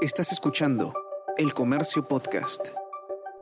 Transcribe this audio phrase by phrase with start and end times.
[0.00, 0.94] Estás escuchando
[1.36, 2.68] El Comercio Podcast.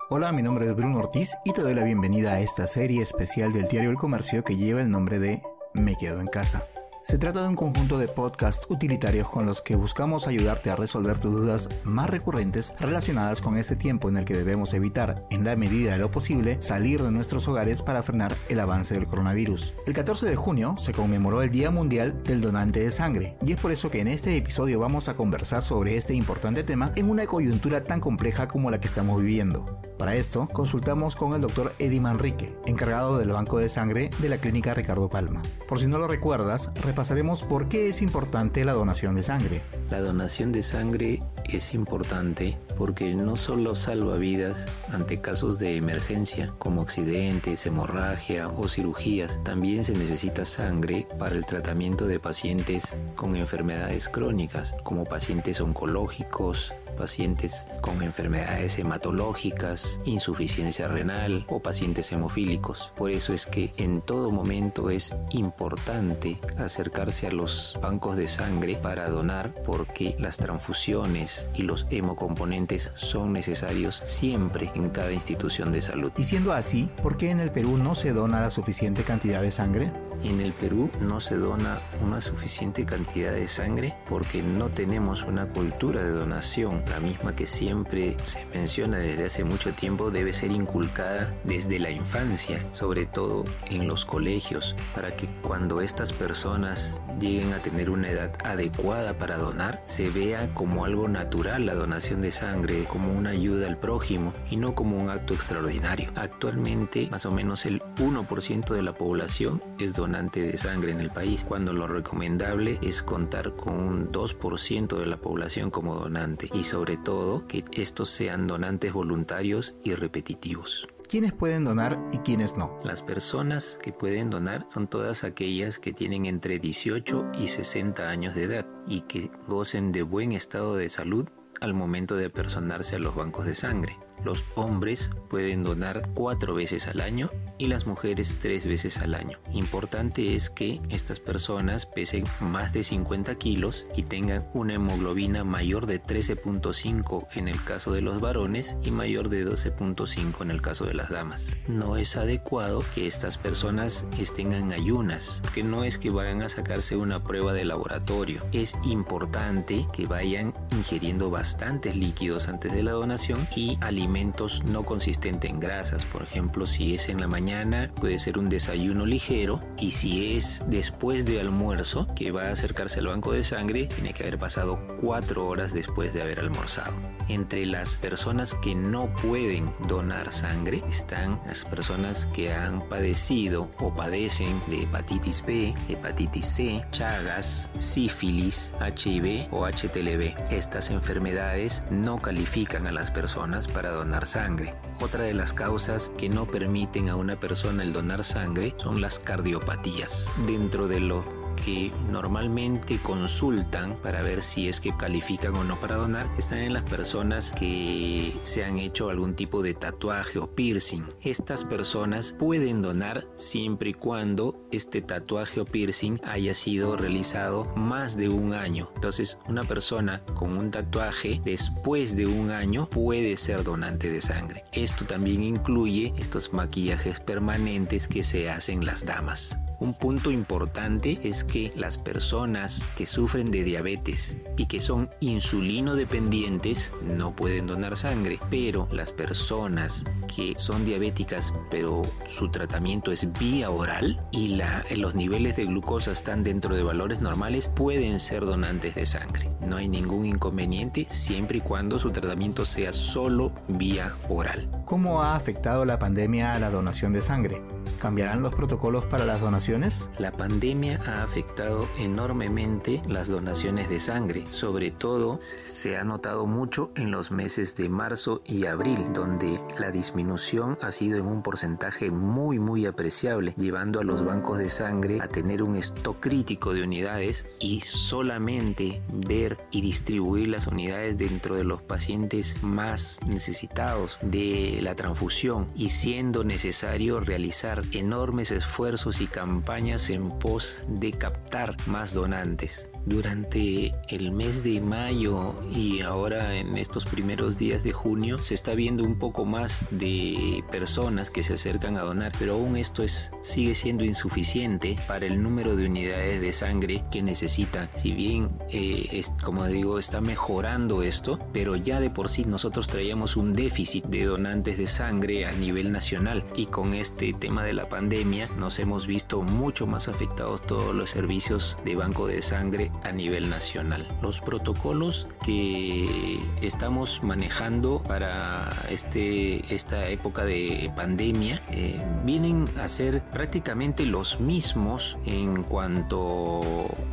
[0.08, 3.52] Hola, mi nombre es Bruno Ortiz y te doy la bienvenida a esta serie especial
[3.52, 5.42] del diario El Comercio que lleva el nombre de
[5.74, 6.66] Me Quedo en Casa.
[7.06, 11.20] Se trata de un conjunto de podcasts utilitarios con los que buscamos ayudarte a resolver
[11.20, 15.54] tus dudas más recurrentes relacionadas con este tiempo en el que debemos evitar, en la
[15.54, 19.72] medida de lo posible, salir de nuestros hogares para frenar el avance del coronavirus.
[19.86, 23.60] El 14 de junio se conmemoró el Día Mundial del Donante de Sangre y es
[23.60, 27.24] por eso que en este episodio vamos a conversar sobre este importante tema en una
[27.26, 29.80] coyuntura tan compleja como la que estamos viviendo.
[29.98, 34.38] Para esto, consultamos con el doctor Eddie Manrique, encargado del Banco de Sangre de la
[34.38, 35.42] Clínica Ricardo Palma.
[35.66, 39.62] Por si no lo recuerdas, pasaremos por qué es importante la donación de sangre.
[39.90, 46.52] La donación de sangre es importante porque no solo salva vidas ante casos de emergencia
[46.58, 53.36] como accidentes, hemorragia o cirugías, también se necesita sangre para el tratamiento de pacientes con
[53.36, 62.92] enfermedades crónicas como pacientes oncológicos, pacientes con enfermedades hematológicas, insuficiencia renal o pacientes hemofílicos.
[62.96, 68.76] Por eso es que en todo momento es importante acercarse a los bancos de sangre
[68.76, 75.82] para donar porque las transfusiones y los hemocomponentes son necesarios siempre en cada institución de
[75.82, 76.12] salud.
[76.16, 79.50] Y siendo así, ¿por qué en el Perú no se dona la suficiente cantidad de
[79.50, 79.90] sangre?
[80.22, 85.46] En el Perú no se dona una suficiente cantidad de sangre porque no tenemos una
[85.46, 90.50] cultura de donación la misma que siempre se menciona desde hace mucho tiempo, debe ser
[90.50, 97.52] inculcada desde la infancia, sobre todo en los colegios, para que cuando estas personas lleguen
[97.52, 102.32] a tener una edad adecuada para donar, se vea como algo natural la donación de
[102.32, 106.10] sangre, como una ayuda al prójimo y no como un acto extraordinario.
[106.14, 111.10] Actualmente, más o menos el 1% de la población es donante de sangre en el
[111.10, 116.64] país, cuando lo recomendable es contar con un 2% de la población como donante y
[116.96, 120.86] todo que estos sean donantes voluntarios y repetitivos.
[121.08, 122.78] ¿Quiénes pueden donar y quiénes no?
[122.84, 128.34] Las personas que pueden donar son todas aquellas que tienen entre 18 y 60 años
[128.34, 131.28] de edad y que gocen de buen estado de salud
[131.60, 133.96] al momento de personarse a los bancos de sangre.
[134.26, 139.38] Los hombres pueden donar cuatro veces al año y las mujeres tres veces al año.
[139.52, 145.86] Importante es que estas personas pesen más de 50 kilos y tengan una hemoglobina mayor
[145.86, 150.86] de 13.5 en el caso de los varones y mayor de 12.5 en el caso
[150.86, 151.54] de las damas.
[151.68, 156.48] No es adecuado que estas personas estén en ayunas, que no es que vayan a
[156.48, 158.44] sacarse una prueba de laboratorio.
[158.50, 164.15] Es importante que vayan ingiriendo bastantes líquidos antes de la donación y alimentos
[164.64, 166.04] no consistentes en grasas.
[166.06, 170.64] Por ejemplo, si es en la mañana puede ser un desayuno ligero y si es
[170.68, 174.80] después de almuerzo que va a acercarse al banco de sangre, tiene que haber pasado
[175.00, 176.94] cuatro horas después de haber almorzado.
[177.28, 183.94] Entre las personas que no pueden donar sangre están las personas que han padecido o
[183.94, 190.34] padecen de hepatitis B, hepatitis C, chagas, sífilis, HIV o HTLV.
[190.50, 194.74] Estas enfermedades no califican a las personas para donar sangre.
[195.00, 199.18] Otra de las causas que no permiten a una persona el donar sangre son las
[199.18, 200.30] cardiopatías.
[200.46, 205.96] Dentro de lo que normalmente consultan para ver si es que califican o no para
[205.96, 211.04] donar están en las personas que se han hecho algún tipo de tatuaje o piercing.
[211.22, 218.16] Estas personas pueden donar siempre y cuando este tatuaje o piercing haya sido realizado más
[218.16, 218.90] de un año.
[218.94, 224.64] Entonces, una persona con un tatuaje después de un año puede ser donante de sangre.
[224.72, 229.56] Esto también incluye estos maquillajes permanentes que se hacen las damas.
[229.78, 235.94] Un punto importante es que las personas que sufren de diabetes y que son insulino
[235.94, 240.04] dependientes no pueden donar sangre, pero las personas
[240.34, 244.60] que son diabéticas pero su tratamiento es vía oral y
[244.96, 249.50] los niveles de glucosa están dentro de valores normales pueden ser donantes de sangre.
[249.66, 254.68] No hay ningún inconveniente siempre y cuando su tratamiento sea solo vía oral.
[254.84, 257.62] ¿Cómo ha afectado la pandemia a la donación de sangre?
[258.06, 260.08] ¿Cambiarán los protocolos para las donaciones?
[260.20, 264.44] La pandemia ha afectado enormemente las donaciones de sangre.
[264.50, 269.90] Sobre todo se ha notado mucho en los meses de marzo y abril, donde la
[269.90, 275.18] disminución ha sido en un porcentaje muy muy apreciable, llevando a los bancos de sangre
[275.20, 281.56] a tener un stock crítico de unidades y solamente ver y distribuir las unidades dentro
[281.56, 289.26] de los pacientes más necesitados de la transfusión y siendo necesario realizar enormes esfuerzos y
[289.26, 292.88] campañas en pos de captar más donantes.
[293.06, 298.74] Durante el mes de mayo y ahora en estos primeros días de junio se está
[298.74, 303.30] viendo un poco más de personas que se acercan a donar, pero aún esto es,
[303.42, 307.86] sigue siendo insuficiente para el número de unidades de sangre que necesita.
[307.94, 312.88] Si bien, eh, es, como digo, está mejorando esto, pero ya de por sí nosotros
[312.88, 317.72] traíamos un déficit de donantes de sangre a nivel nacional y con este tema de
[317.72, 322.90] la pandemia nos hemos visto mucho más afectados todos los servicios de banco de sangre
[323.04, 324.06] a nivel nacional.
[324.22, 333.22] Los protocolos que estamos manejando para este, esta época de pandemia eh, vienen a ser
[333.24, 336.60] prácticamente los mismos en cuanto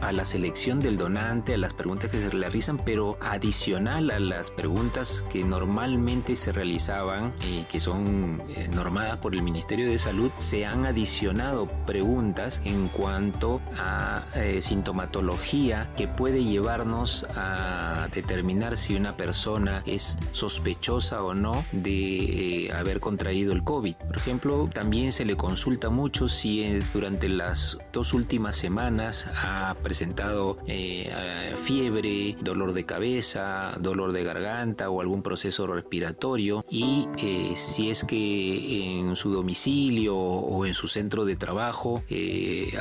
[0.02, 4.52] a la selección del donante, a las preguntas que se realizan, pero adicional a las
[4.52, 9.98] preguntas que normalmente se realizaban y eh, que son eh, normadas por el Ministerio de
[9.98, 14.24] Salud, se han adicionado preguntas en cuanto a
[14.62, 15.63] sintomatología
[15.96, 23.00] que puede llevarnos a determinar si una persona es sospechosa o no de eh, haber
[23.00, 23.96] contraído el COVID.
[23.96, 29.74] Por ejemplo, también se le consulta mucho si eh, durante las dos últimas semanas ha
[29.82, 37.08] presentado eh, fiebre, dolor de cabeza, dolor de garganta o algún proceso respiratorio y
[37.56, 42.04] si es que en su domicilio o en su centro de trabajo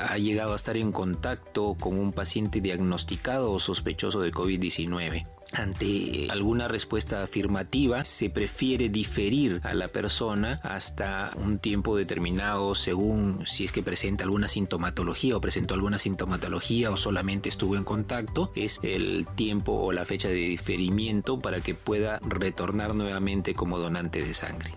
[0.08, 5.26] ha llegado a estar en contacto con un paciente diagnosticado o sospechoso de COVID-19.
[5.52, 13.46] Ante alguna respuesta afirmativa, se prefiere diferir a la persona hasta un tiempo determinado según
[13.46, 18.50] si es que presenta alguna sintomatología o presentó alguna sintomatología o solamente estuvo en contacto.
[18.54, 24.24] Es el tiempo o la fecha de diferimiento para que pueda retornar nuevamente como donante
[24.24, 24.72] de sangre.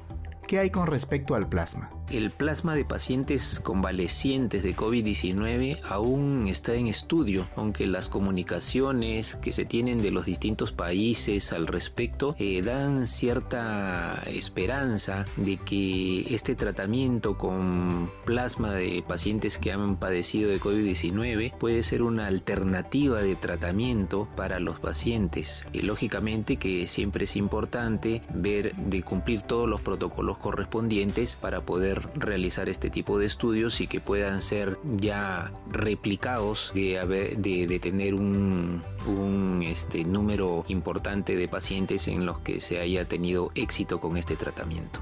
[0.46, 1.90] ¿Qué hay con respecto al plasma?
[2.10, 9.52] El plasma de pacientes convalecientes de COVID-19 aún está en estudio, aunque las comunicaciones que
[9.52, 16.54] se tienen de los distintos países al respecto eh, dan cierta esperanza de que este
[16.54, 23.36] tratamiento con plasma de pacientes que han padecido de COVID-19 puede ser una alternativa de
[23.36, 25.66] tratamiento para los pacientes.
[25.74, 31.95] Y lógicamente que siempre es importante ver de cumplir todos los protocolos correspondientes para poder
[32.16, 38.84] realizar este tipo de estudios y que puedan ser ya replicados de, de, tener un,
[39.08, 44.36] un este, número importante de pacientes en los que se haya tenido éxito con este
[44.36, 45.02] tratamiento.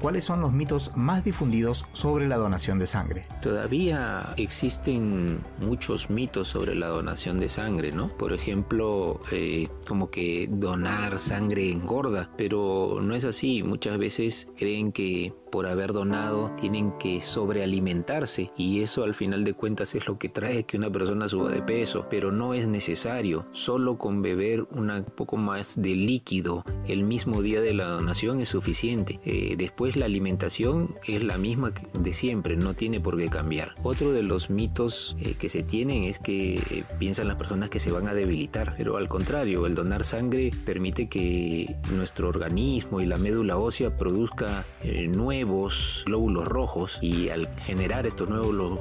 [0.00, 3.26] ¿cuáles son los mitos más difundidos sobre la donación de sangre?
[3.42, 8.16] Todavía existen muchos mitos sobre la donación de sangre, ¿no?
[8.16, 13.62] Por ejemplo, eh, como que donar sangre engorda, pero no es así.
[13.62, 19.54] Muchas veces creen que por haber donado tienen que sobrealimentarse y eso al final de
[19.54, 23.46] cuentas es lo que trae que una persona suba de peso, pero no es necesario.
[23.52, 28.50] Solo con beber un poco más de líquido el mismo día de la donación es
[28.50, 29.18] suficiente.
[29.24, 33.76] Eh, después la alimentación es la misma de siempre, no tiene por qué cambiar.
[33.82, 37.80] Otro de los mitos eh, que se tienen es que eh, piensan las personas que
[37.80, 43.06] se van a debilitar, pero al contrario, el donar sangre permite que nuestro organismo y
[43.06, 44.66] la médula ósea produzca
[45.08, 48.80] nuevos nuevos glóbulos rojos y al generar estos nuevos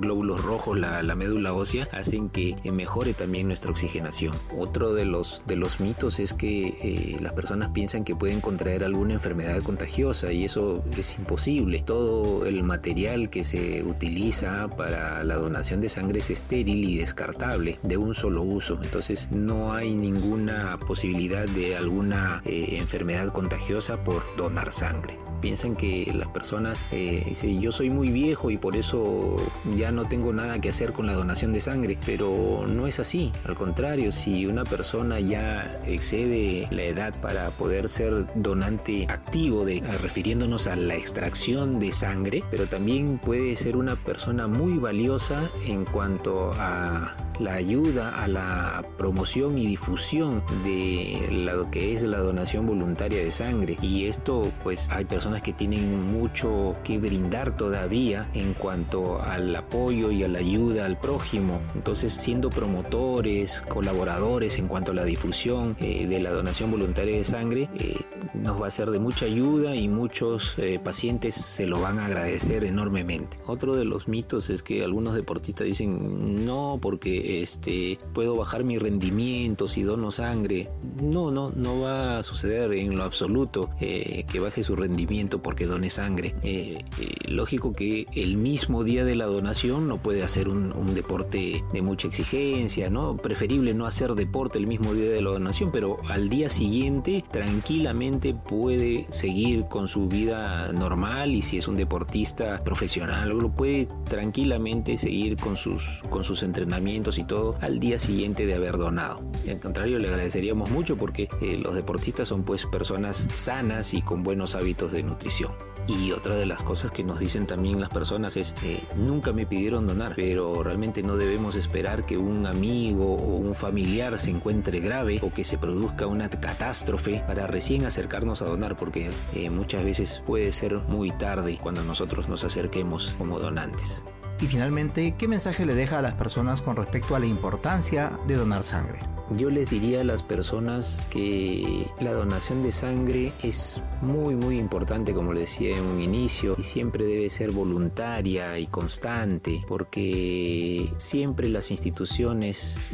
[0.00, 4.38] glóbulos rojos la, médula ósea hacen que mejore también nuestra oxigenación.
[4.56, 8.84] Otro de los, de los mitos es que eh, las personas piensan que pueden contraer
[8.84, 11.82] alguna enfermedad contagiosa y eso es imposible.
[11.84, 17.80] Todo el material que se utiliza para la donación de sangre es estéril y descartable
[17.82, 18.78] de un solo uso.
[18.82, 25.87] Entonces no hay ninguna posibilidad de alguna eh, enfermedad contagiosa por donar sangre piensan que
[26.14, 29.36] las personas eh, dicen yo soy muy viejo y por eso
[29.76, 33.32] ya no tengo nada que hacer con la donación de sangre, pero no es así.
[33.44, 39.80] Al contrario, si una persona ya excede la edad para poder ser donante activo, de,
[40.02, 45.84] refiriéndonos a la extracción de sangre, pero también puede ser una persona muy valiosa en
[45.84, 52.66] cuanto a la ayuda a la promoción y difusión de lo que es la donación
[52.66, 53.76] voluntaria de sangre.
[53.80, 60.10] Y esto pues hay personas que tienen mucho que brindar todavía en cuanto al apoyo
[60.10, 61.60] y a la ayuda al prójimo.
[61.74, 67.24] Entonces siendo promotores, colaboradores en cuanto a la difusión eh, de la donación voluntaria de
[67.24, 67.96] sangre, eh,
[68.34, 72.06] nos va a ser de mucha ayuda y muchos eh, pacientes se lo van a
[72.06, 73.38] agradecer enormemente.
[73.46, 78.78] Otro de los mitos es que algunos deportistas dicen no porque este, puedo bajar mi
[78.78, 80.70] rendimiento si dono sangre.
[81.02, 85.66] No, no, no va a suceder en lo absoluto eh, que baje su rendimiento porque
[85.68, 86.34] done sangre.
[86.42, 91.62] Eh, eh, lógico que el mismo día de la donación no puede hacer un, deporte
[91.72, 93.16] de mucha exigencia, ¿no?
[93.16, 98.34] Preferible no hacer deporte el mismo día de la donación, pero al día siguiente tranquilamente
[98.34, 104.96] puede seguir con su vida normal y si es un deportista profesional, lo puede tranquilamente
[104.96, 109.22] seguir con sus, con sus entrenamientos y todo al día siguiente de haber donado.
[109.48, 114.22] Al contrario, le agradeceríamos mucho porque eh, los deportistas son pues personas sanas y con
[114.22, 115.52] buenos hábitos de nutrición.
[115.88, 119.46] Y otra de las cosas que nos dicen también las personas es, eh, nunca me
[119.46, 124.80] pidieron donar, pero realmente no debemos esperar que un amigo o un familiar se encuentre
[124.80, 129.82] grave o que se produzca una catástrofe para recién acercarnos a donar, porque eh, muchas
[129.82, 134.02] veces puede ser muy tarde cuando nosotros nos acerquemos como donantes.
[134.40, 138.34] Y finalmente, ¿qué mensaje le deja a las personas con respecto a la importancia de
[138.36, 139.00] donar sangre?
[139.36, 145.12] Yo les diría a las personas que la donación de sangre es muy muy importante
[145.12, 151.48] como les decía en un inicio y siempre debe ser voluntaria y constante porque siempre
[151.48, 152.88] las instituciones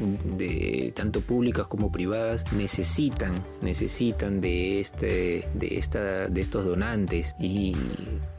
[0.94, 7.76] tanto públicas como privadas necesitan necesitan de este de esta de estos donantes y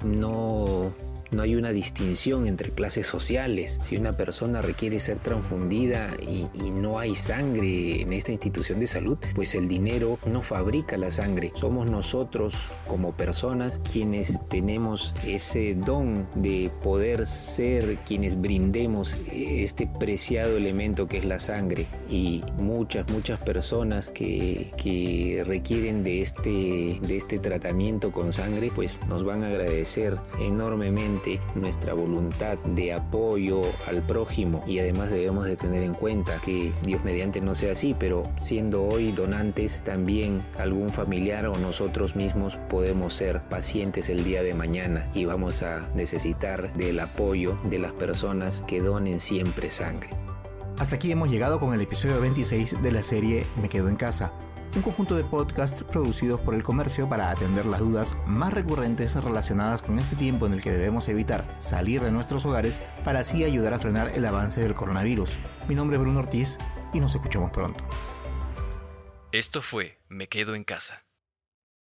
[0.03, 0.93] no
[1.31, 3.79] no hay una distinción entre clases sociales.
[3.83, 9.18] Si una persona requiere ser transfundida y, no hay sangre en esta institución de salud,
[9.34, 11.51] pues el dinero no fabrica la sangre.
[11.56, 12.56] Somos nosotros
[12.88, 21.18] como personas quienes tenemos ese don de poder ser quienes brindemos este preciado elemento que
[21.18, 21.88] es la sangre.
[22.10, 29.00] Y muchas, muchas personas que, que requieren de este, de este tratamiento con sangre, pues
[29.08, 35.56] nos van a agradecer enormemente nuestra voluntad de apoyo al prójimo y además debemos de
[35.56, 40.89] tener en cuenta que Dios mediante no sea así, pero siendo hoy donantes también algún
[40.91, 46.74] familiar o nosotros mismos podemos ser pacientes el día de mañana y vamos a necesitar
[46.75, 50.10] del apoyo de las personas que donen siempre sangre.
[50.79, 54.32] Hasta aquí hemos llegado con el episodio 26 de la serie Me Quedo en Casa
[54.75, 59.82] un conjunto de podcasts producidos por el comercio para atender las dudas más recurrentes relacionadas
[59.82, 63.74] con este tiempo en el que debemos evitar salir de nuestros hogares para así ayudar
[63.74, 65.39] a frenar el avance del coronavirus.
[65.70, 66.58] Mi nombre es Bruno Ortiz
[66.95, 67.83] y nos escuchamos pronto.
[69.31, 71.04] Esto fue Me Quedo en Casa.